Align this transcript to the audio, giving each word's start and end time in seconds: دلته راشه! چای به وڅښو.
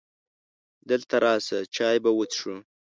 دلته 0.89 1.15
راشه! 1.23 1.59
چای 1.75 1.97
به 2.03 2.11
وڅښو. 2.17 2.55